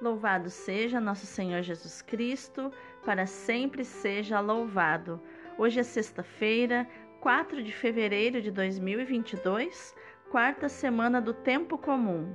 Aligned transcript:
Louvado 0.00 0.50
seja 0.50 1.00
nosso 1.00 1.24
Senhor 1.24 1.62
Jesus 1.62 2.02
Cristo, 2.02 2.72
para 3.04 3.26
sempre 3.26 3.84
seja 3.84 4.40
louvado. 4.40 5.20
Hoje 5.56 5.80
é 5.80 5.82
sexta-feira, 5.84 6.86
4 7.20 7.62
de 7.62 7.72
fevereiro 7.72 8.42
de 8.42 8.50
2022, 8.50 9.94
quarta 10.30 10.68
semana 10.68 11.20
do 11.20 11.32
tempo 11.32 11.78
comum. 11.78 12.28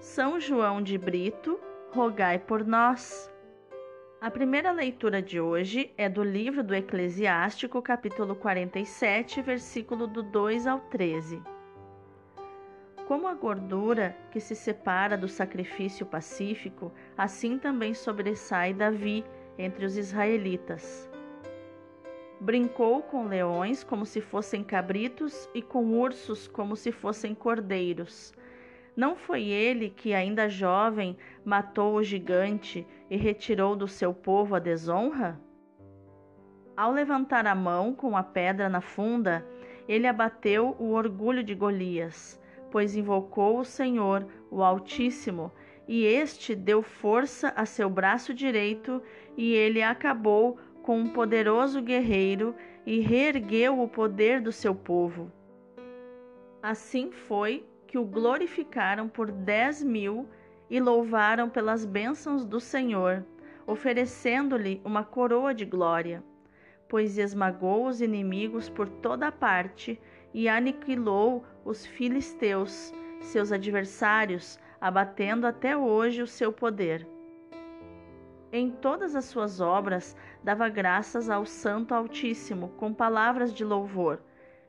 São 0.00 0.40
João 0.40 0.82
de 0.82 0.98
Brito, 0.98 1.58
rogai 1.92 2.38
por 2.38 2.66
nós. 2.66 3.32
A 4.20 4.30
primeira 4.30 4.72
leitura 4.72 5.22
de 5.22 5.40
hoje 5.40 5.94
é 5.96 6.08
do 6.08 6.24
livro 6.24 6.64
do 6.64 6.74
Eclesiástico, 6.74 7.80
capítulo 7.80 8.34
47, 8.34 9.40
versículo 9.40 10.08
do 10.08 10.22
2 10.22 10.66
ao 10.66 10.80
13. 10.80 11.55
Como 13.06 13.28
a 13.28 13.34
gordura 13.34 14.16
que 14.32 14.40
se 14.40 14.56
separa 14.56 15.16
do 15.16 15.28
sacrifício 15.28 16.04
pacífico, 16.04 16.92
assim 17.16 17.56
também 17.56 17.94
sobressai 17.94 18.74
Davi 18.74 19.24
entre 19.56 19.86
os 19.86 19.96
israelitas. 19.96 21.08
Brincou 22.40 23.00
com 23.02 23.28
leões 23.28 23.84
como 23.84 24.04
se 24.04 24.20
fossem 24.20 24.64
cabritos 24.64 25.48
e 25.54 25.62
com 25.62 25.84
ursos 25.92 26.48
como 26.48 26.74
se 26.74 26.90
fossem 26.90 27.32
cordeiros. 27.32 28.34
Não 28.96 29.14
foi 29.14 29.44
ele 29.44 29.88
que, 29.88 30.12
ainda 30.12 30.48
jovem, 30.48 31.16
matou 31.44 31.94
o 31.94 32.02
gigante 32.02 32.84
e 33.08 33.16
retirou 33.16 33.76
do 33.76 33.86
seu 33.86 34.12
povo 34.12 34.56
a 34.56 34.58
desonra? 34.58 35.40
Ao 36.76 36.90
levantar 36.90 37.46
a 37.46 37.54
mão 37.54 37.94
com 37.94 38.16
a 38.16 38.24
pedra 38.24 38.68
na 38.68 38.80
funda, 38.80 39.46
ele 39.86 40.08
abateu 40.08 40.74
o 40.80 40.90
orgulho 40.90 41.44
de 41.44 41.54
Golias 41.54 42.44
pois 42.70 42.96
invocou 42.96 43.58
o 43.58 43.64
Senhor, 43.64 44.26
o 44.50 44.62
Altíssimo, 44.62 45.52
e 45.88 46.04
este 46.04 46.54
deu 46.54 46.82
força 46.82 47.52
a 47.56 47.64
seu 47.64 47.88
braço 47.88 48.34
direito, 48.34 49.02
e 49.36 49.52
ele 49.52 49.82
acabou 49.82 50.58
com 50.82 50.98
um 50.98 51.08
poderoso 51.08 51.80
guerreiro 51.82 52.54
e 52.84 53.00
reergueu 53.00 53.80
o 53.80 53.88
poder 53.88 54.40
do 54.40 54.52
seu 54.52 54.74
povo. 54.74 55.30
Assim 56.62 57.10
foi 57.10 57.64
que 57.86 57.98
o 57.98 58.04
glorificaram 58.04 59.08
por 59.08 59.30
dez 59.30 59.82
mil 59.82 60.28
e 60.68 60.80
louvaram 60.80 61.48
pelas 61.48 61.84
bênçãos 61.84 62.44
do 62.44 62.60
Senhor, 62.60 63.24
oferecendo-lhe 63.66 64.80
uma 64.84 65.04
coroa 65.04 65.54
de 65.54 65.64
glória, 65.64 66.22
pois 66.88 67.18
esmagou 67.18 67.86
os 67.86 68.00
inimigos 68.00 68.68
por 68.68 68.88
toda 68.88 69.30
parte 69.30 70.00
e 70.36 70.50
aniquilou 70.50 71.42
os 71.64 71.86
filisteus, 71.86 72.92
seus 73.22 73.50
adversários, 73.50 74.58
abatendo 74.78 75.46
até 75.46 75.74
hoje 75.74 76.20
o 76.20 76.26
seu 76.26 76.52
poder. 76.52 77.08
Em 78.52 78.70
todas 78.70 79.16
as 79.16 79.24
suas 79.24 79.62
obras 79.62 80.14
dava 80.44 80.68
graças 80.68 81.30
ao 81.30 81.46
Santo 81.46 81.94
Altíssimo 81.94 82.68
com 82.76 82.92
palavras 82.92 83.50
de 83.50 83.64
louvor. 83.64 84.20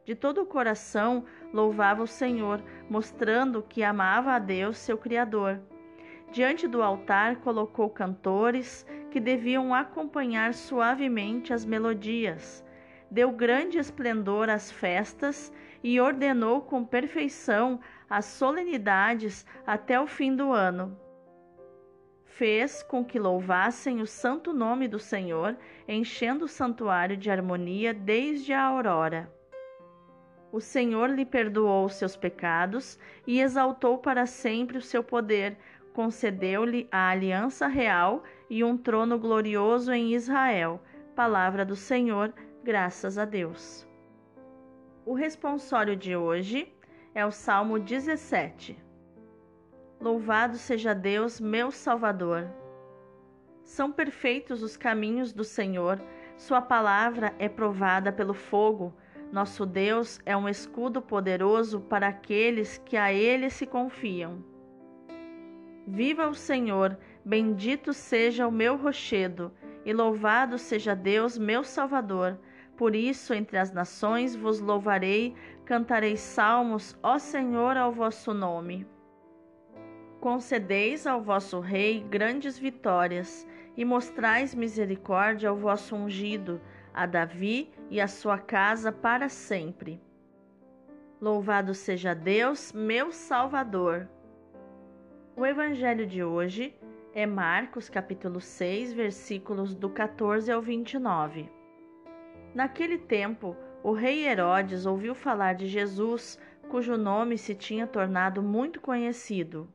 De 0.06 0.16
todo 0.16 0.42
o 0.42 0.45
coração 0.45 1.26
louvava 1.52 2.02
o 2.02 2.08
Senhor, 2.08 2.64
mostrando 2.90 3.62
que 3.62 3.84
amava 3.84 4.32
a 4.32 4.40
Deus, 4.40 4.78
seu 4.78 4.98
Criador. 4.98 5.60
Diante 6.32 6.66
do 6.66 6.82
altar 6.82 7.42
colocou 7.42 7.90
cantores 7.90 8.86
que 9.12 9.20
deviam 9.20 9.76
acompanhar 9.76 10.54
suavemente 10.54 11.52
as 11.52 11.66
melodias 11.66 12.66
deu 13.09 13.31
grande 13.31 13.77
esplendor 13.77 14.50
às 14.50 14.72
festas 14.72 15.52
e 15.83 16.00
ordenou 16.00 16.61
com 16.61 16.83
perfeição 16.83 17.80
as 18.09 18.25
solenidades 18.25 19.45
até 19.66 19.99
o 19.99 20.08
fim 20.08 20.36
do 20.36 20.52
ano. 20.52 20.97
Fez 22.25 22.83
com 22.83 23.03
que 23.03 23.17
louvassem 23.17 24.02
o 24.02 24.05
santo 24.05 24.53
nome 24.53 24.88
do 24.88 24.99
Senhor, 24.99 25.58
enchendo 25.88 26.45
o 26.45 26.47
santuário 26.47 27.17
de 27.17 27.31
harmonia 27.31 27.94
desde 27.94 28.53
a 28.53 28.64
aurora. 28.64 29.32
O 30.52 30.61
Senhor 30.61 31.09
lhe 31.09 31.26
perdoou 31.26 31.89
seus 31.89 32.15
pecados 32.15 32.99
e 33.26 33.42
exaltou 33.42 33.98
para 33.98 34.26
sempre 34.26 34.77
o 34.77 34.82
seu 34.82 35.03
poder, 35.03 35.58
concedeu-lhe 35.93 36.87
a 36.92 37.09
aliança 37.09 37.67
real 37.67 38.23
e 38.49 38.64
um 38.64 38.77
trono 38.77 39.17
glorioso 39.17 39.92
em 39.92 40.14
Israel. 40.14 40.80
Palavra 41.15 41.65
do 41.65 41.76
Senhor, 41.76 42.32
graças 42.67 43.17
a 43.17 43.23
Deus. 43.23 43.88
O 45.05 45.14
responsório 45.14 45.95
de 45.95 46.17
hoje 46.17 46.67
é 47.16 47.26
o 47.26 47.32
Salmo 47.32 47.80
17. 47.80 48.78
Louvado 50.02 50.58
seja 50.58 50.94
Deus, 50.94 51.39
meu 51.39 51.72
Salvador. 51.72 52.45
São 53.64 53.89
perfeitos 53.89 54.61
os 54.64 54.76
caminhos 54.76 55.32
do 55.32 55.45
Senhor, 55.45 55.98
Sua 56.36 56.61
palavra 56.61 57.33
é 57.39 57.48
provada 57.48 58.11
pelo 58.11 58.33
fogo. 58.33 58.94
Nosso 59.32 59.66
Deus 59.66 60.20
é 60.26 60.36
um 60.36 60.50
escudo 60.50 61.02
poderoso 61.02 61.80
para 61.80 62.10
aqueles 62.10 62.77
que 62.80 62.98
a 62.98 63.14
Ele 63.14 63.50
se 63.50 63.66
confiam. 63.66 64.44
Viva 65.88 66.27
o 66.27 66.33
Senhor, 66.33 66.98
bendito 67.23 67.94
seja 67.94 68.45
o 68.45 68.52
meu 68.52 68.76
rochedo, 68.76 69.54
e 69.86 69.94
louvado 69.94 70.58
seja 70.58 70.94
Deus, 70.94 71.38
meu 71.38 71.64
Salvador 71.64 72.38
por 72.77 72.95
isso, 72.95 73.33
entre 73.33 73.58
as 73.58 73.71
nações 73.71 74.36
vos 74.36 74.60
louvarei, 74.60 75.33
cantarei 75.65 76.15
salmos, 76.15 76.95
ó 77.02 77.17
Senhor, 77.17 77.76
ao 77.76 77.92
vosso 77.92 78.36
nome. 78.36 78.86
Concedeis 80.21 81.08
ao 81.08 81.21
vosso 81.21 81.60
Rei 81.60 82.02
grandes 82.02 82.58
vitórias, 82.58 83.48
e 83.76 83.86
mostrais 83.86 84.55
misericórdia 84.55 85.49
ao 85.49 85.55
vosso 85.55 85.95
ungido, 85.95 86.60
a 86.93 87.05
Davi 87.05 87.71
e 87.92 88.02
a 88.02 88.08
sua 88.08 88.39
casa 88.39 88.92
para 88.92 89.30
sempre. 89.30 90.02
Louvado 91.21 91.73
seja 91.76 92.15
Deus, 92.15 92.73
meu 92.73 93.11
Salvador. 93.11 94.09
O 95.36 95.45
evangelho 95.45 96.08
de 96.08 96.23
hoje 96.23 96.76
é 97.14 97.26
Marcos 97.27 97.88
capítulo 97.88 98.42
6, 98.42 98.94
versículos 98.94 99.76
do 99.76 99.89
14 99.89 100.52
ao 100.52 100.61
29. 100.61 101.57
Naquele 102.58 102.98
tempo, 102.98 103.56
o 103.84 103.92
rei 103.92 104.28
Herodes 104.28 104.88
ouviu 104.88 105.14
falar 105.14 105.54
de 105.54 105.68
Jesus, 105.68 106.40
cujo 106.68 106.98
nome 106.98 107.38
se 107.38 107.54
tinha 107.54 107.86
tornado 107.86 108.42
muito 108.42 108.82
conhecido. 108.82 109.72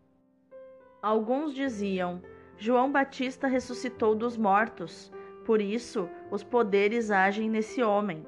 Alguns 1.01 1.55
diziam: 1.55 2.21
João 2.59 2.91
Batista 2.91 3.47
ressuscitou 3.47 4.17
dos 4.17 4.37
mortos, 4.37 5.13
por 5.45 5.61
isso 5.61 6.11
os 6.29 6.43
poderes 6.43 7.13
agem 7.13 7.49
nesse 7.49 7.85
homem. 7.85 8.27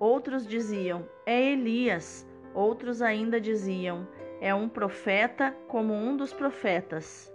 Outros 0.00 0.46
diziam: 0.46 1.06
É 1.26 1.52
Elias. 1.52 2.26
Outros 2.54 3.02
ainda 3.02 3.38
diziam: 3.38 4.08
É 4.40 4.54
um 4.54 4.70
profeta 4.70 5.54
como 5.68 5.92
um 5.92 6.16
dos 6.16 6.32
profetas. 6.32 7.30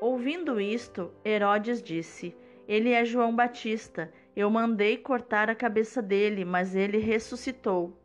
Ouvindo 0.00 0.60
isto, 0.60 1.10
Herodes 1.24 1.82
disse: 1.82 2.36
Ele 2.68 2.92
é 2.92 3.04
João 3.04 3.34
Batista 3.34 4.12
eu 4.34 4.48
mandei 4.48 4.96
cortar 4.96 5.50
a 5.50 5.54
cabeça 5.54 6.00
dele, 6.00 6.44
mas 6.44 6.74
ele 6.74 6.98
ressuscitou. 6.98 7.96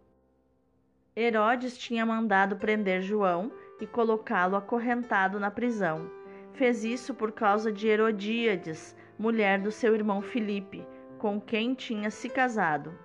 Herodes 1.16 1.78
tinha 1.78 2.06
mandado 2.06 2.58
prender 2.58 3.02
João 3.02 3.52
e 3.80 3.88
colocá-lo 3.88 4.56
acorrentado 4.56 5.40
na 5.40 5.50
prisão. 5.50 6.10
Fez 6.54 6.84
isso 6.84 7.14
por 7.14 7.32
causa 7.32 7.72
de 7.72 7.88
Herodíades, 7.88 8.96
mulher 9.18 9.60
do 9.60 9.72
seu 9.72 9.94
irmão 9.94 10.22
Filipe, 10.22 10.86
com 11.18 11.40
quem 11.40 11.74
tinha 11.74 12.10
se 12.10 12.30
casado. 12.30 12.98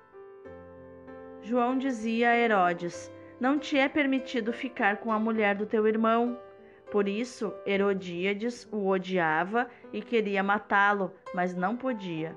João 1.42 1.78
dizia 1.78 2.30
a 2.30 2.36
Herodes: 2.36 3.12
Não 3.38 3.58
te 3.58 3.78
é 3.78 3.88
permitido 3.88 4.52
ficar 4.52 4.98
com 4.98 5.12
a 5.12 5.18
mulher 5.18 5.54
do 5.54 5.66
teu 5.66 5.86
irmão. 5.86 6.38
Por 6.90 7.06
isso, 7.06 7.54
Herodíades 7.64 8.68
o 8.72 8.88
odiava 8.88 9.68
e 9.92 10.02
queria 10.02 10.42
matá-lo, 10.42 11.12
mas 11.32 11.54
não 11.54 11.76
podia. 11.76 12.36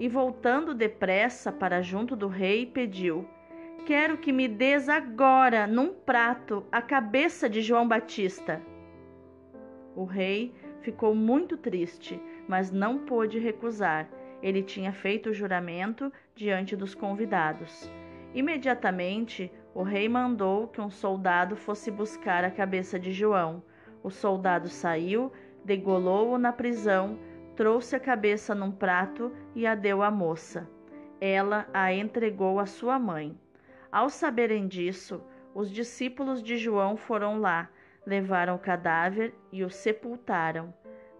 E 0.00 0.08
voltando 0.08 0.72
depressa 0.72 1.52
para 1.52 1.82
junto 1.82 2.16
do 2.16 2.26
rei, 2.26 2.64
pediu: 2.64 3.28
Quero 3.84 4.16
que 4.16 4.32
me 4.32 4.48
des 4.48 4.88
agora, 4.88 5.66
num 5.66 5.92
prato, 5.92 6.64
a 6.72 6.80
cabeça 6.80 7.50
de 7.50 7.60
João 7.60 7.86
Batista. 7.86 8.62
O 9.94 10.04
rei 10.04 10.54
ficou 10.80 11.14
muito 11.14 11.54
triste, 11.58 12.18
mas 12.48 12.72
não 12.72 13.00
pôde 13.00 13.38
recusar. 13.38 14.08
Ele 14.42 14.62
tinha 14.62 14.90
feito 14.90 15.28
o 15.28 15.34
juramento 15.34 16.10
diante 16.34 16.74
dos 16.74 16.94
convidados. 16.94 17.92
Imediatamente, 18.34 19.52
o 19.74 19.82
rei 19.82 20.08
mandou 20.08 20.68
que 20.68 20.80
um 20.80 20.88
soldado 20.88 21.56
fosse 21.56 21.90
buscar 21.90 22.42
a 22.42 22.50
cabeça 22.50 22.98
de 22.98 23.12
João. 23.12 23.62
O 24.02 24.08
soldado 24.08 24.70
saiu, 24.70 25.30
degolou-o 25.62 26.38
na 26.38 26.54
prisão, 26.54 27.18
trouxe 27.60 27.94
a 27.94 28.00
cabeça 28.00 28.54
num 28.54 28.72
prato 28.72 29.30
e 29.54 29.66
a 29.66 29.74
deu 29.74 30.02
à 30.02 30.10
moça. 30.10 30.66
Ela 31.20 31.68
a 31.74 31.92
entregou 31.92 32.58
à 32.58 32.64
sua 32.64 32.98
mãe. 32.98 33.38
Ao 33.92 34.08
saberem 34.08 34.66
disso, 34.66 35.22
os 35.54 35.70
discípulos 35.70 36.42
de 36.42 36.56
João 36.56 36.96
foram 36.96 37.38
lá, 37.38 37.68
levaram 38.06 38.54
o 38.54 38.58
cadáver 38.58 39.34
e 39.52 39.62
o 39.62 39.68
sepultaram. 39.68 40.72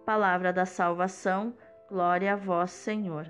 Palavra 0.03 0.51
da 0.51 0.65
salvação, 0.65 1.55
glória 1.87 2.33
a 2.33 2.35
vós, 2.35 2.71
Senhor. 2.71 3.27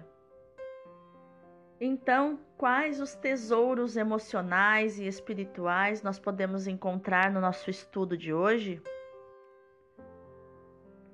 Então, 1.81 2.39
quais 2.57 3.01
os 3.01 3.13
tesouros 3.13 3.97
emocionais 3.97 4.97
e 4.97 5.05
espirituais 5.05 6.01
nós 6.01 6.17
podemos 6.17 6.65
encontrar 6.65 7.29
no 7.29 7.41
nosso 7.41 7.69
estudo 7.69 8.17
de 8.17 8.33
hoje? 8.33 8.81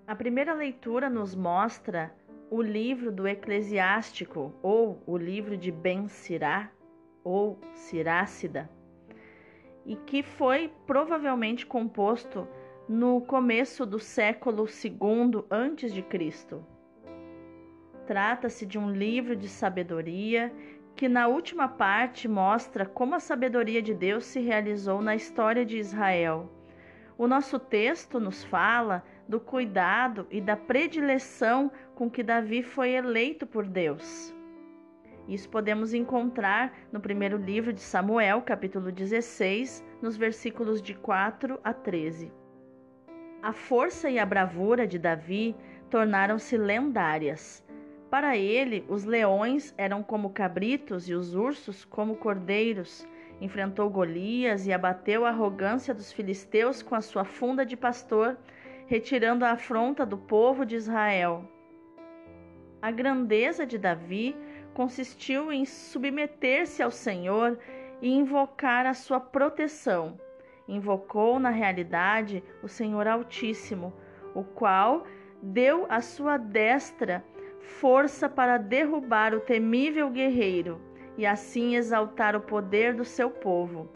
A 0.07 0.15
primeira 0.15 0.53
leitura 0.53 1.09
nos 1.09 1.35
mostra 1.35 2.15
o 2.49 2.61
livro 2.61 3.11
do 3.11 3.27
Eclesiástico, 3.27 4.53
ou 4.63 5.03
o 5.05 5.17
livro 5.17 5.57
de 5.57 5.69
Ben 5.69 6.07
Sirá, 6.07 6.71
ou 7.25 7.59
Sirácida, 7.73 8.69
e 9.85 9.97
que 9.97 10.23
foi 10.23 10.71
provavelmente 10.85 11.65
composto 11.65 12.47
no 12.87 13.19
começo 13.19 13.85
do 13.85 13.99
século 13.99 14.65
II 14.65 15.43
antes 15.51 15.93
de 15.93 16.01
Cristo. 16.01 16.65
Trata-se 18.05 18.65
de 18.65 18.79
um 18.79 18.89
livro 18.89 19.35
de 19.35 19.49
sabedoria 19.49 20.53
que 20.95 21.09
na 21.09 21.27
última 21.27 21.67
parte 21.67 22.29
mostra 22.29 22.85
como 22.85 23.13
a 23.13 23.19
sabedoria 23.19 23.81
de 23.81 23.93
Deus 23.93 24.23
se 24.23 24.39
realizou 24.39 25.01
na 25.01 25.17
história 25.17 25.65
de 25.65 25.77
Israel. 25.77 26.49
O 27.17 27.27
nosso 27.27 27.59
texto 27.59 28.21
nos 28.21 28.41
fala 28.45 29.03
do 29.27 29.39
cuidado 29.39 30.27
e 30.31 30.39
da 30.39 30.55
predileção 30.55 31.71
com 31.95 32.09
que 32.09 32.23
Davi 32.23 32.63
foi 32.63 32.91
eleito 32.91 33.45
por 33.45 33.67
Deus. 33.67 34.33
Isso 35.27 35.49
podemos 35.49 35.93
encontrar 35.93 36.73
no 36.91 37.01
primeiro 37.01 37.37
livro 37.37 37.73
de 37.73 37.81
Samuel, 37.81 38.41
capítulo 38.41 38.91
16, 38.91 39.83
nos 40.01 40.15
versículos 40.15 40.81
de 40.81 40.93
4 40.93 41.59
a 41.63 41.73
13. 41.73 42.31
A 43.41 43.51
força 43.51 44.09
e 44.09 44.17
a 44.17 44.25
bravura 44.25 44.87
de 44.87 44.97
Davi 44.97 45.53
tornaram-se 45.89 46.57
lendárias. 46.57 47.63
Para 48.09 48.37
ele, 48.37 48.85
os 48.87 49.03
leões 49.03 49.73
eram 49.77 50.01
como 50.01 50.29
cabritos 50.29 51.09
e 51.09 51.13
os 51.13 51.35
ursos 51.35 51.83
como 51.83 52.15
cordeiros. 52.15 53.05
Enfrentou 53.41 53.89
Golias 53.89 54.65
e 54.65 54.71
abateu 54.71 55.25
a 55.25 55.29
arrogância 55.29 55.93
dos 55.93 56.11
filisteus 56.11 56.81
com 56.81 56.95
a 56.95 57.01
sua 57.01 57.25
funda 57.25 57.65
de 57.65 57.75
pastor, 57.75 58.37
retirando 58.87 59.45
a 59.45 59.51
afronta 59.51 60.05
do 60.05 60.17
povo 60.17 60.65
de 60.65 60.75
Israel. 60.75 61.43
A 62.81 62.89
grandeza 62.89 63.65
de 63.65 63.77
Davi 63.77 64.35
consistiu 64.73 65.51
em 65.51 65.65
submeter-se 65.65 66.81
ao 66.81 66.91
Senhor 66.91 67.59
e 68.01 68.09
invocar 68.09 68.85
a 68.85 68.93
sua 68.93 69.19
proteção. 69.19 70.19
Invocou, 70.67 71.39
na 71.39 71.49
realidade, 71.49 72.43
o 72.63 72.67
Senhor 72.67 73.07
Altíssimo, 73.07 73.93
o 74.33 74.43
qual 74.43 75.05
deu 75.41 75.85
à 75.89 76.01
sua 76.01 76.37
destra 76.37 77.23
força 77.59 78.29
para 78.29 78.57
derrubar 78.57 79.33
o 79.33 79.39
temível 79.39 80.09
guerreiro 80.09 80.81
e 81.17 81.25
assim 81.25 81.75
exaltar 81.75 82.35
o 82.35 82.41
poder 82.41 82.93
do 82.93 83.03
seu 83.03 83.29
povo. 83.29 83.89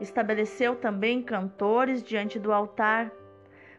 Estabeleceu 0.00 0.76
também 0.76 1.22
cantores 1.22 2.02
diante 2.02 2.38
do 2.38 2.52
altar. 2.52 3.10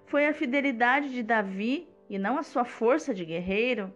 Foi 0.09 0.25
a 0.25 0.33
fidelidade 0.33 1.11
de 1.11 1.21
Davi, 1.21 1.87
e 2.09 2.17
não 2.17 2.39
a 2.39 2.41
sua 2.41 2.65
força 2.65 3.13
de 3.13 3.23
guerreiro, 3.23 3.93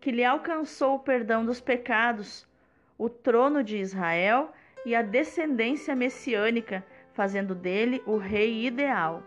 que 0.00 0.10
lhe 0.10 0.24
alcançou 0.24 0.94
o 0.94 0.98
perdão 0.98 1.44
dos 1.44 1.60
pecados, 1.60 2.48
o 2.96 3.10
trono 3.10 3.62
de 3.62 3.76
Israel 3.76 4.52
e 4.86 4.94
a 4.94 5.02
descendência 5.02 5.94
messiânica, 5.94 6.82
fazendo 7.12 7.54
dele 7.54 8.02
o 8.06 8.16
rei 8.16 8.64
ideal. 8.64 9.22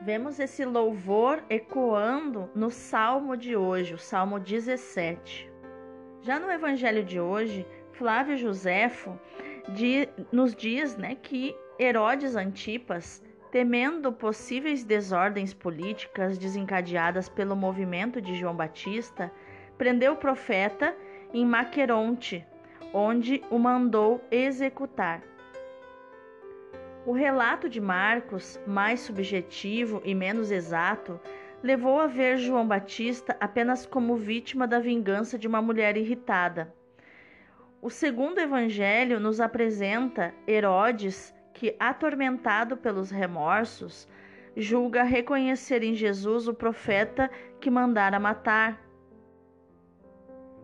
Vemos 0.00 0.38
esse 0.38 0.64
louvor 0.64 1.42
ecoando 1.50 2.48
no 2.54 2.70
salmo 2.70 3.36
de 3.36 3.56
hoje, 3.56 3.94
o 3.94 3.98
salmo 3.98 4.38
17. 4.38 5.50
Já 6.22 6.38
no 6.38 6.48
evangelho 6.52 7.04
de 7.04 7.18
hoje, 7.18 7.66
Flávio 7.94 8.36
Joséfo 8.36 9.18
nos 10.30 10.54
diz 10.54 10.96
né, 10.96 11.16
que 11.16 11.52
Herodes 11.80 12.36
Antipas, 12.36 13.20
temendo 13.54 14.12
possíveis 14.12 14.82
desordens 14.82 15.54
políticas 15.54 16.36
desencadeadas 16.36 17.28
pelo 17.28 17.54
movimento 17.54 18.20
de 18.20 18.34
João 18.34 18.56
Batista, 18.56 19.30
prendeu 19.78 20.14
o 20.14 20.16
profeta 20.16 20.92
em 21.32 21.46
Maqueronte, 21.46 22.44
onde 22.92 23.44
o 23.48 23.56
mandou 23.56 24.20
executar. 24.28 25.22
O 27.06 27.12
relato 27.12 27.68
de 27.68 27.80
Marcos, 27.80 28.60
mais 28.66 28.98
subjetivo 28.98 30.02
e 30.04 30.16
menos 30.16 30.50
exato, 30.50 31.20
levou 31.62 32.00
a 32.00 32.08
ver 32.08 32.38
João 32.38 32.66
Batista 32.66 33.36
apenas 33.38 33.86
como 33.86 34.16
vítima 34.16 34.66
da 34.66 34.80
vingança 34.80 35.38
de 35.38 35.46
uma 35.46 35.62
mulher 35.62 35.96
irritada. 35.96 36.74
O 37.80 37.88
segundo 37.88 38.40
evangelho 38.40 39.20
nos 39.20 39.40
apresenta 39.40 40.34
Herodes, 40.44 41.32
que, 41.54 41.74
atormentado 41.78 42.76
pelos 42.76 43.10
remorsos, 43.10 44.08
julga 44.56 45.02
reconhecer 45.02 45.82
em 45.82 45.94
Jesus 45.94 46.46
o 46.48 46.52
profeta 46.52 47.30
que 47.60 47.70
mandara 47.70 48.20
matar. 48.20 48.82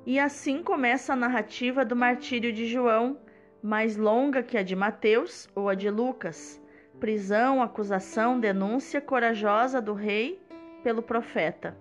E 0.04 0.18
assim 0.18 0.62
começa 0.62 1.12
a 1.12 1.16
narrativa 1.16 1.85
do 1.85 1.94
martírio 1.97 2.52
de 2.52 2.66
João, 2.66 3.18
mais 3.62 3.97
longa 3.97 4.42
que 4.42 4.59
a 4.59 4.62
de 4.62 4.75
Mateus 4.75 5.49
ou 5.54 5.68
a 5.68 5.75
de 5.75 5.88
Lucas. 5.88 6.61
Prisão, 6.99 7.62
acusação, 7.62 8.38
denúncia 8.38 9.00
corajosa 9.00 9.80
do 9.80 9.94
rei 9.94 10.42
pelo 10.82 11.02
profeta. 11.02 11.76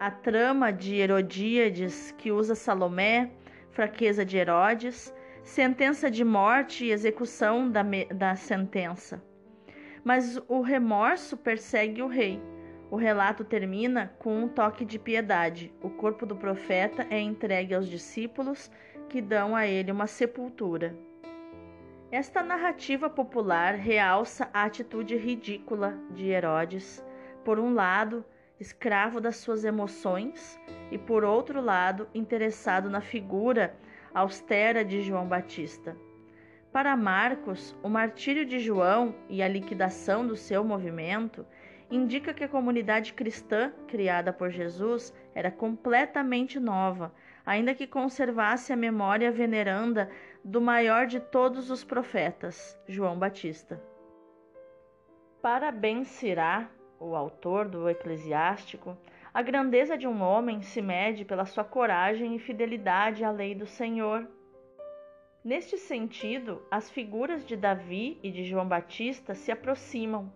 A 0.00 0.10
trama 0.10 0.72
de 0.72 0.96
Herodíades, 0.96 2.12
que 2.18 2.32
usa 2.32 2.54
Salomé, 2.54 3.30
fraqueza 3.70 4.24
de 4.24 4.36
Herodes, 4.36 5.14
sentença 5.44 6.10
de 6.10 6.24
morte 6.24 6.86
e 6.86 6.90
execução 6.90 7.70
da, 7.70 7.82
da 8.14 8.34
sentença. 8.34 9.22
Mas 10.02 10.40
o 10.48 10.62
remorso 10.62 11.36
persegue 11.36 12.02
o 12.02 12.06
rei. 12.08 12.42
O 12.90 12.96
relato 12.96 13.44
termina 13.44 14.12
com 14.18 14.44
um 14.44 14.48
toque 14.48 14.84
de 14.84 14.98
piedade. 14.98 15.72
O 15.82 15.90
corpo 15.90 16.24
do 16.24 16.34
profeta 16.34 17.06
é 17.10 17.20
entregue 17.20 17.74
aos 17.74 17.88
discípulos 17.88 18.70
que 19.08 19.20
dão 19.20 19.54
a 19.54 19.66
ele 19.66 19.92
uma 19.92 20.06
sepultura. 20.06 20.96
Esta 22.10 22.42
narrativa 22.42 23.10
popular 23.10 23.74
realça 23.74 24.48
a 24.52 24.64
atitude 24.64 25.16
ridícula 25.16 25.98
de 26.10 26.28
Herodes, 26.28 27.04
por 27.44 27.58
um 27.58 27.74
lado, 27.74 28.24
escravo 28.58 29.20
das 29.20 29.36
suas 29.36 29.64
emoções, 29.64 30.58
e 30.90 30.96
por 30.96 31.24
outro 31.24 31.60
lado, 31.60 32.08
interessado 32.14 32.88
na 32.88 33.00
figura 33.00 33.74
austera 34.14 34.84
de 34.84 35.02
João 35.02 35.26
Batista. 35.26 35.96
Para 36.72 36.96
Marcos, 36.96 37.76
o 37.82 37.88
martírio 37.88 38.46
de 38.46 38.58
João 38.58 39.14
e 39.28 39.42
a 39.42 39.48
liquidação 39.48 40.26
do 40.26 40.36
seu 40.36 40.64
movimento 40.64 41.44
indica 41.90 42.32
que 42.32 42.44
a 42.44 42.48
comunidade 42.48 43.12
cristã 43.12 43.72
criada 43.86 44.32
por 44.32 44.50
Jesus 44.50 45.12
era 45.34 45.50
completamente 45.50 46.58
nova 46.58 47.12
ainda 47.44 47.74
que 47.74 47.86
conservasse 47.86 48.72
a 48.72 48.76
memória 48.76 49.30
veneranda 49.30 50.10
do 50.42 50.60
maior 50.60 51.06
de 51.06 51.20
todos 51.20 51.70
os 51.70 51.84
profetas, 51.84 52.78
João 52.88 53.18
Batista. 53.18 53.82
Para 55.42 55.70
Ben 55.70 56.04
Sirá, 56.04 56.70
o 56.98 57.14
autor 57.14 57.68
do 57.68 57.88
Eclesiástico, 57.88 58.96
A 59.34 59.42
grandeza 59.42 59.98
de 59.98 60.06
um 60.06 60.22
homem 60.22 60.62
se 60.62 60.80
mede 60.80 61.24
pela 61.24 61.44
sua 61.44 61.64
coragem 61.64 62.36
e 62.36 62.38
fidelidade 62.38 63.24
à 63.24 63.32
lei 63.32 63.52
do 63.52 63.66
Senhor. 63.66 64.28
Neste 65.44 65.76
sentido, 65.76 66.62
as 66.70 66.88
figuras 66.88 67.44
de 67.44 67.56
Davi 67.56 68.16
e 68.22 68.30
de 68.30 68.44
João 68.44 68.68
Batista 68.68 69.34
se 69.34 69.50
aproximam. 69.50 70.32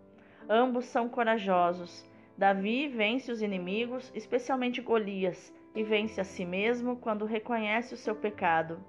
Ambos 0.50 0.86
são 0.86 1.08
corajosos. 1.08 2.04
Davi 2.36 2.88
vence 2.88 3.30
os 3.30 3.40
inimigos, 3.40 4.10
especialmente 4.16 4.80
Golias, 4.80 5.54
e 5.76 5.84
vence 5.84 6.20
a 6.20 6.24
si 6.24 6.44
mesmo 6.44 6.96
quando 6.96 7.24
reconhece 7.24 7.94
o 7.94 7.96
seu 7.96 8.16
pecado. 8.16 8.84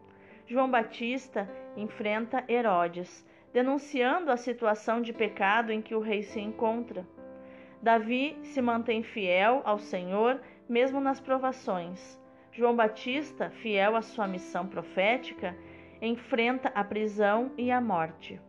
João 0.47 0.71
Batista 0.71 1.47
enfrenta 1.77 2.43
Herodes, 2.49 3.23
denunciando 3.53 4.31
a 4.31 4.37
situação 4.37 5.03
de 5.03 5.13
pecado 5.13 5.71
em 5.71 5.83
que 5.83 5.93
o 5.93 5.99
rei 5.99 6.23
se 6.23 6.39
encontra. 6.39 7.05
Davi 7.81 8.37
se 8.43 8.61
mantém 8.61 9.03
fiel 9.03 9.61
ao 9.65 9.79
Senhor 9.79 10.41
mesmo 10.67 10.99
nas 10.99 11.19
provações. 11.19 12.19
João 12.51 12.75
Batista, 12.75 13.49
fiel 13.49 13.95
à 13.95 14.01
sua 14.01 14.27
missão 14.27 14.67
profética, 14.67 15.55
enfrenta 16.01 16.69
a 16.75 16.83
prisão 16.83 17.51
e 17.57 17.71
a 17.71 17.79
morte. 17.79 18.39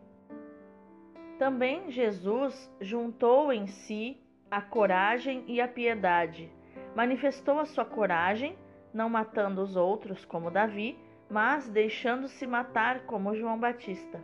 Também 1.37 1.89
Jesus 1.89 2.71
juntou 2.79 3.51
em 3.51 3.67
si 3.67 4.21
a 4.49 4.61
coragem 4.61 5.43
e 5.47 5.61
a 5.61 5.67
piedade. 5.67 6.51
Manifestou 6.95 7.59
a 7.59 7.65
sua 7.65 7.85
coragem, 7.85 8.57
não 8.93 9.09
matando 9.09 9.61
os 9.61 9.75
outros 9.75 10.25
como 10.25 10.51
Davi, 10.51 10.97
mas 11.29 11.69
deixando-se 11.69 12.45
matar 12.45 13.05
como 13.05 13.33
João 13.33 13.57
Batista. 13.57 14.21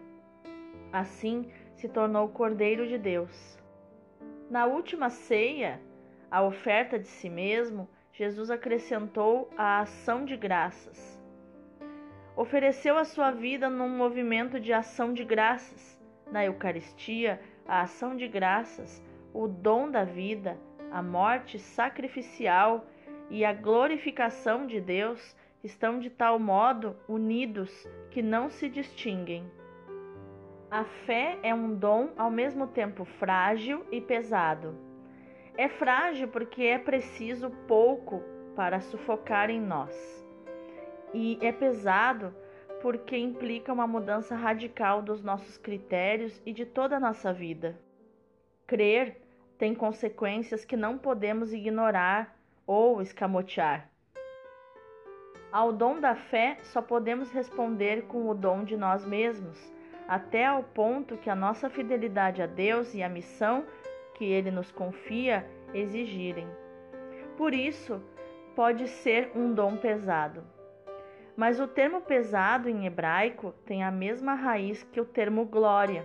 Assim 0.92 1.50
se 1.76 1.88
tornou 1.88 2.28
Cordeiro 2.28 2.86
de 2.88 2.98
Deus. 2.98 3.58
Na 4.50 4.66
última 4.66 5.10
ceia, 5.10 5.82
a 6.32 6.42
oferta 6.42 6.98
de 6.98 7.08
si 7.08 7.30
mesmo, 7.30 7.90
Jesus 8.14 8.50
acrescentou 8.50 9.50
a 9.58 9.82
ação 9.82 10.24
de 10.24 10.38
graças. 10.38 11.22
Ofereceu 12.34 12.98
a 12.98 13.04
sua 13.04 13.30
vida 13.30 13.70
num 13.70 13.90
movimento 13.90 14.58
de 14.58 14.72
ação 14.72 15.12
de 15.12 15.26
graças. 15.26 16.00
Na 16.32 16.46
Eucaristia, 16.46 17.42
a 17.68 17.82
ação 17.82 18.16
de 18.16 18.26
graças, 18.28 19.04
o 19.34 19.50
dom 19.50 19.92
da 19.92 20.06
vida, 20.06 20.58
a 20.92 21.04
morte 21.04 21.60
sacrificial 21.60 22.86
e 23.30 23.44
a 23.44 23.52
glorificação 23.52 24.66
de 24.66 24.80
Deus 24.80 25.36
estão 25.62 26.00
de 26.00 26.10
tal 26.10 26.40
modo 26.40 26.96
unidos 27.06 27.70
que 28.12 28.22
não 28.22 28.50
se 28.50 28.70
distinguem. 28.70 29.46
A 30.70 30.84
fé 30.84 31.40
é 31.44 31.54
um 31.54 31.74
dom 31.74 32.10
ao 32.18 32.30
mesmo 32.30 32.68
tempo 32.68 33.06
frágil 33.06 33.86
e 33.90 34.02
pesado. 34.02 34.78
É 35.56 35.70
frágil 35.70 36.28
porque 36.28 36.62
é 36.64 36.78
preciso 36.78 37.50
pouco 37.70 38.22
para 38.54 38.82
sufocar 38.82 39.50
em 39.50 39.62
nós. 39.62 39.96
E 41.14 41.40
é 41.42 41.54
pesado 41.54 42.36
porque 42.82 43.18
implica 43.18 43.72
uma 43.72 43.88
mudança 43.88 44.36
radical 44.36 45.02
dos 45.02 45.24
nossos 45.24 45.58
critérios 45.58 46.42
e 46.46 46.52
de 46.52 46.66
toda 46.66 46.98
a 46.98 47.00
nossa 47.00 47.32
vida. 47.32 47.80
Crer 48.68 49.22
tem 49.58 49.74
consequências 49.74 50.66
que 50.66 50.76
não 50.76 50.98
podemos 50.98 51.54
ignorar 51.54 52.38
ou 52.68 53.02
escamotear. 53.02 53.90
Ao 55.50 55.72
dom 55.72 56.02
da 56.02 56.14
fé 56.14 56.58
só 56.62 56.82
podemos 56.82 57.32
responder 57.32 58.02
com 58.08 58.30
o 58.30 58.36
dom 58.36 58.66
de 58.66 58.76
nós 58.76 59.06
mesmos 59.06 59.77
até 60.08 60.46
ao 60.46 60.64
ponto 60.64 61.18
que 61.18 61.30
a 61.30 61.36
nossa 61.36 61.70
fidelidade 61.70 62.42
a 62.42 62.46
Deus 62.46 62.94
e 62.94 63.04
a 63.04 63.10
missão 63.10 63.66
que 64.16 64.26
Ele 64.26 64.50
nos 64.50 64.72
confia 64.72 65.46
exigirem. 65.74 66.48
Por 67.36 67.54
isso, 67.54 68.02
pode 68.56 68.88
ser 68.88 69.32
um 69.36 69.54
dom 69.54 69.78
pesado. 69.78 70.44
Mas 71.36 71.60
o 71.60 71.68
termo 71.68 72.02
pesado 72.02 72.68
em 72.68 72.88
hebraico 72.88 73.54
tem 73.66 73.84
a 73.84 73.92
mesma 73.92 74.34
raiz 74.34 74.82
que 74.84 75.00
o 75.00 75.06
termo 75.06 75.46
glória. 75.46 76.04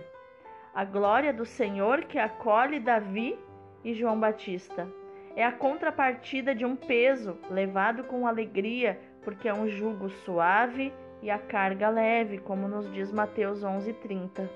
A 0.75 0.85
glória 0.85 1.33
do 1.33 1.45
Senhor 1.45 2.03
que 2.03 2.19
acolhe 2.19 2.79
Davi 2.79 3.35
e 3.83 3.93
João 3.93 4.19
Batista. 4.19 4.87
É 5.35 5.43
a 5.43 5.51
contrapartida 5.51 6.53
de 6.53 6.63
um 6.63 6.75
peso 6.75 7.39
levado 7.49 8.03
com 8.03 8.27
alegria, 8.27 8.99
porque 9.23 9.49
é 9.49 9.53
um 9.53 9.67
jugo 9.67 10.09
suave 10.09 10.93
e 11.23 11.31
a 11.31 11.39
carga 11.39 11.87
leve, 11.87 12.37
como 12.37 12.67
nos 12.67 12.91
diz 12.91 13.09
Mateus 13.09 13.63
11:30. 13.63 14.49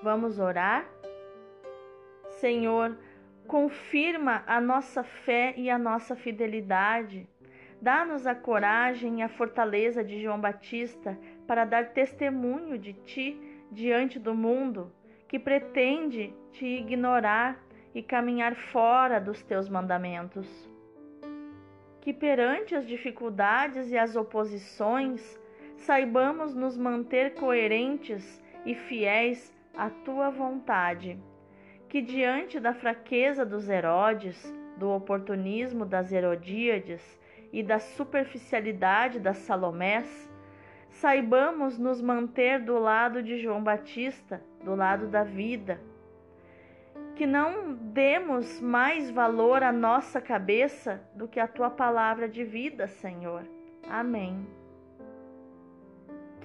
Vamos 0.00 0.38
orar? 0.38 0.86
Senhor, 2.28 2.96
confirma 3.48 4.44
a 4.46 4.60
nossa 4.60 5.02
fé 5.02 5.52
e 5.56 5.68
a 5.68 5.76
nossa 5.76 6.14
fidelidade. 6.14 7.28
Dá-nos 7.80 8.28
a 8.28 8.34
coragem 8.34 9.18
e 9.18 9.22
a 9.22 9.28
fortaleza 9.28 10.04
de 10.04 10.22
João 10.22 10.40
Batista 10.40 11.18
para 11.48 11.64
dar 11.64 11.88
testemunho 11.88 12.78
de 12.78 12.92
ti 12.92 13.40
diante 13.72 14.20
do 14.20 14.34
mundo 14.36 14.92
que 15.26 15.36
pretende 15.36 16.32
te 16.52 16.64
ignorar 16.64 17.60
e 17.92 18.02
caminhar 18.02 18.54
fora 18.54 19.18
dos 19.18 19.42
teus 19.42 19.68
mandamentos. 19.68 20.46
Que 22.00 22.12
perante 22.12 22.76
as 22.76 22.86
dificuldades 22.86 23.90
e 23.90 23.98
as 23.98 24.14
oposições 24.14 25.41
saibamos 25.82 26.54
nos 26.54 26.76
manter 26.76 27.34
coerentes 27.34 28.42
e 28.64 28.74
fiéis 28.74 29.52
à 29.76 29.90
tua 29.90 30.30
vontade. 30.30 31.18
Que 31.88 32.00
diante 32.00 32.58
da 32.60 32.72
fraqueza 32.72 33.44
dos 33.44 33.68
Herodes, 33.68 34.54
do 34.76 34.90
oportunismo 34.90 35.84
das 35.84 36.12
Herodíades 36.12 37.20
e 37.52 37.62
da 37.62 37.78
superficialidade 37.78 39.18
das 39.18 39.38
Salomés, 39.38 40.30
saibamos 40.88 41.78
nos 41.78 42.00
manter 42.00 42.60
do 42.60 42.78
lado 42.78 43.22
de 43.22 43.38
João 43.38 43.62
Batista, 43.62 44.40
do 44.64 44.74
lado 44.74 45.08
da 45.08 45.24
vida. 45.24 45.80
Que 47.16 47.26
não 47.26 47.74
demos 47.74 48.60
mais 48.60 49.10
valor 49.10 49.62
à 49.62 49.72
nossa 49.72 50.20
cabeça 50.20 51.02
do 51.14 51.28
que 51.28 51.40
à 51.40 51.46
tua 51.46 51.68
palavra 51.68 52.28
de 52.28 52.42
vida, 52.44 52.86
Senhor. 52.86 53.42
Amém. 53.88 54.61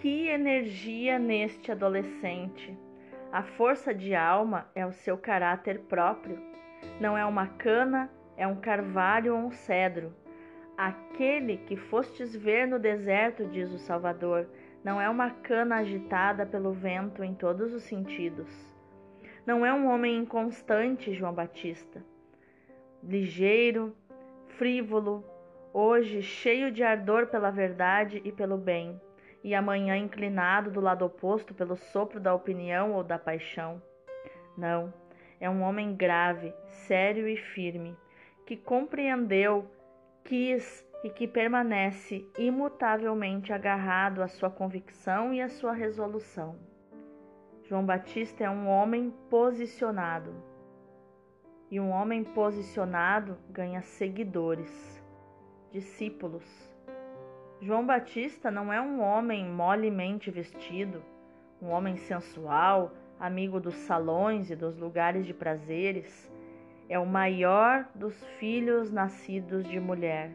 Que 0.01 0.27
energia 0.27 1.17
neste 1.17 1.71
adolescente! 1.71 2.77
A 3.31 3.41
força 3.41 3.95
de 3.95 4.13
alma 4.13 4.69
é 4.75 4.85
o 4.85 4.91
seu 4.91 5.17
caráter 5.17 5.79
próprio. 5.89 6.37
Não 7.01 7.17
é 7.17 7.25
uma 7.25 7.47
cana, 7.47 8.07
é 8.37 8.45
um 8.45 8.57
carvalho 8.57 9.35
ou 9.35 9.39
um 9.39 9.49
cedro. 9.49 10.13
Aquele 10.77 11.57
que 11.57 11.75
fostes 11.75 12.35
ver 12.35 12.67
no 12.67 12.77
deserto, 12.77 13.47
diz 13.47 13.71
o 13.71 13.79
Salvador, 13.79 14.47
não 14.83 15.01
é 15.01 15.09
uma 15.09 15.31
cana 15.31 15.77
agitada 15.77 16.45
pelo 16.45 16.73
vento 16.73 17.23
em 17.23 17.33
todos 17.33 17.73
os 17.73 17.81
sentidos. 17.81 18.47
Não 19.47 19.65
é 19.65 19.73
um 19.73 19.87
homem 19.87 20.15
inconstante, 20.15 21.11
João 21.11 21.33
Batista. 21.33 22.05
Ligeiro, 23.01 23.95
frívolo, 24.59 25.25
hoje 25.73 26.21
cheio 26.21 26.71
de 26.71 26.83
ardor 26.83 27.25
pela 27.25 27.49
verdade 27.49 28.21
e 28.23 28.31
pelo 28.31 28.57
bem 28.57 29.01
e 29.47 29.55
amanhã 29.55 29.95
inclinado 29.95 30.69
do 30.69 30.81
lado 30.81 31.05
oposto 31.05 31.53
pelo 31.53 31.77
sopro 31.77 32.19
da 32.19 32.35
opinião 32.35 32.91
ou 32.91 33.01
da 33.01 33.17
paixão. 33.17 33.81
Não, 34.57 34.93
é 35.39 35.49
um 35.49 35.61
homem 35.61 35.95
grave, 35.95 36.53
sério 36.67 37.29
e 37.29 37.37
firme, 37.37 37.95
que 38.45 38.57
compreendeu, 38.57 39.65
quis 40.25 40.85
e 41.01 41.09
que 41.09 41.25
permanece 41.25 42.29
imutavelmente 42.37 43.53
agarrado 43.53 44.21
à 44.21 44.27
sua 44.27 44.49
convicção 44.49 45.33
e 45.33 45.41
à 45.41 45.47
sua 45.47 45.71
resolução. 45.71 46.59
João 47.63 47.85
Batista 47.85 48.43
é 48.43 48.49
um 48.49 48.67
homem 48.67 49.13
posicionado. 49.29 50.35
E 51.71 51.79
um 51.79 51.89
homem 51.89 52.21
posicionado 52.21 53.37
ganha 53.49 53.81
seguidores, 53.81 55.01
discípulos. 55.71 56.76
João 57.59 57.85
Batista 57.85 58.51
não 58.51 58.71
é 58.71 58.79
um 58.79 59.01
homem 59.01 59.43
molemente 59.49 60.29
vestido, 60.29 61.03
um 61.61 61.69
homem 61.69 61.97
sensual, 61.97 62.91
amigo 63.19 63.59
dos 63.59 63.73
salões 63.73 64.51
e 64.51 64.55
dos 64.55 64.77
lugares 64.77 65.25
de 65.25 65.33
prazeres. 65.33 66.31
É 66.87 66.99
o 66.99 67.05
maior 67.05 67.87
dos 67.95 68.15
filhos 68.39 68.91
nascidos 68.91 69.67
de 69.67 69.79
mulher. 69.79 70.31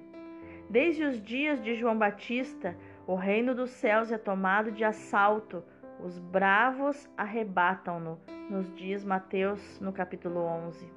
Desde 0.68 1.04
os 1.04 1.22
dias 1.22 1.62
de 1.62 1.76
João 1.76 1.96
Batista, 1.96 2.76
o 3.06 3.14
reino 3.14 3.54
dos 3.54 3.70
céus 3.70 4.10
é 4.10 4.18
tomado 4.18 4.72
de 4.72 4.82
assalto, 4.82 5.62
os 6.00 6.18
bravos 6.18 7.08
arrebatam-no, 7.16 8.18
nos 8.50 8.74
diz 8.74 9.04
Mateus 9.04 9.78
no 9.80 9.92
capítulo 9.92 10.40
11 10.40 10.90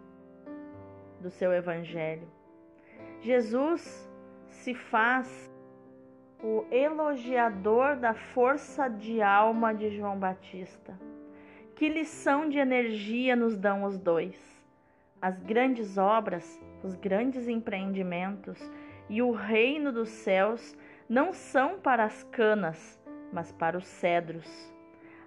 do 1.21 1.29
seu 1.29 1.53
evangelho. 1.53 2.27
Jesus 3.21 4.09
se 4.49 4.73
faz 4.73 5.51
o 6.47 6.63
elogiador 6.69 7.95
da 7.95 8.13
força 8.13 8.87
de 8.87 9.19
alma 9.19 9.73
de 9.73 9.89
João 9.89 10.15
Batista. 10.15 10.93
Que 11.75 11.89
lição 11.89 12.47
de 12.47 12.59
energia 12.59 13.35
nos 13.35 13.57
dão 13.57 13.83
os 13.83 13.97
dois. 13.97 14.63
As 15.19 15.41
grandes 15.41 15.97
obras, 15.97 16.63
os 16.83 16.93
grandes 16.93 17.47
empreendimentos 17.47 18.59
e 19.09 19.23
o 19.23 19.31
reino 19.31 19.91
dos 19.91 20.09
céus 20.09 20.77
não 21.09 21.33
são 21.33 21.79
para 21.79 22.03
as 22.03 22.21
canas, 22.25 23.01
mas 23.33 23.51
para 23.51 23.75
os 23.75 23.87
cedros. 23.87 24.71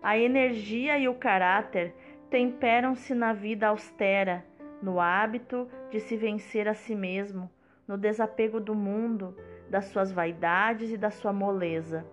A 0.00 0.16
energia 0.16 1.00
e 1.00 1.08
o 1.08 1.14
caráter 1.16 1.96
temperam-se 2.30 3.12
na 3.12 3.32
vida 3.32 3.66
austera, 3.66 4.46
no 4.80 5.00
hábito 5.00 5.66
de 5.90 5.98
se 5.98 6.16
vencer 6.16 6.68
a 6.68 6.74
si 6.74 6.94
mesmo, 6.94 7.50
no 7.88 7.96
desapego 7.96 8.60
do 8.60 8.74
mundo, 8.74 9.34
das 9.70 9.86
suas 9.86 10.12
vaidades 10.12 10.90
e 10.90 10.98
da 10.98 11.10
sua 11.10 11.32
moleza. 11.32 12.06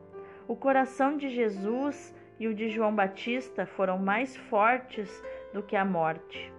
O 0.48 0.55
coração 0.55 1.17
de 1.17 1.29
Jesus 1.29 2.15
e 2.39 2.48
o 2.48 2.55
de 2.55 2.70
João 2.70 2.96
Batista 2.96 3.65
foram 3.65 3.98
mais 3.98 4.36
fortes 4.36 5.10
do 5.53 5.62
que 5.62 5.75
a 5.75 5.84
morte. 5.84 6.51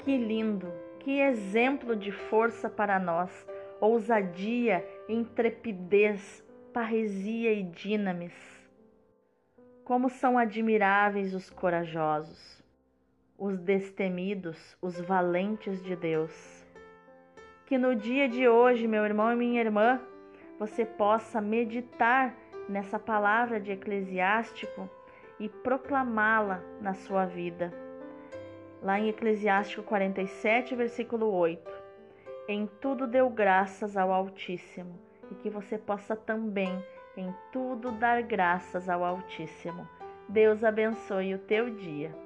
Que 0.00 0.18
lindo, 0.18 0.70
que 0.98 1.20
exemplo 1.20 1.96
de 1.96 2.10
força 2.10 2.68
para 2.68 2.98
nós, 2.98 3.46
ousadia, 3.80 4.84
intrepidez, 5.08 6.44
parresia 6.72 7.52
e 7.52 7.62
dinamis. 7.62 8.34
Como 9.84 10.08
são 10.08 10.38
admiráveis 10.38 11.34
os 11.34 11.50
corajosos, 11.50 12.62
os 13.36 13.58
destemidos, 13.58 14.76
os 14.80 14.98
valentes 15.00 15.82
de 15.82 15.94
Deus. 15.94 16.63
Que 17.66 17.78
no 17.78 17.94
dia 17.94 18.28
de 18.28 18.46
hoje, 18.46 18.86
meu 18.86 19.04
irmão 19.04 19.32
e 19.32 19.36
minha 19.36 19.60
irmã, 19.60 20.00
você 20.58 20.84
possa 20.84 21.40
meditar 21.40 22.34
nessa 22.68 22.98
palavra 22.98 23.58
de 23.58 23.72
Eclesiástico 23.72 24.88
e 25.40 25.48
proclamá-la 25.48 26.62
na 26.80 26.92
sua 26.92 27.24
vida. 27.24 27.72
Lá 28.82 29.00
em 29.00 29.08
Eclesiástico 29.08 29.82
47, 29.82 30.76
versículo 30.76 31.32
8: 31.32 31.72
Em 32.48 32.66
tudo 32.82 33.06
deu 33.06 33.30
graças 33.30 33.96
ao 33.96 34.12
Altíssimo, 34.12 34.98
e 35.30 35.34
que 35.36 35.48
você 35.48 35.78
possa 35.78 36.14
também 36.14 36.84
em 37.16 37.34
tudo 37.50 37.92
dar 37.92 38.22
graças 38.22 38.90
ao 38.90 39.02
Altíssimo. 39.02 39.88
Deus 40.28 40.62
abençoe 40.62 41.34
o 41.34 41.38
teu 41.38 41.70
dia. 41.70 42.23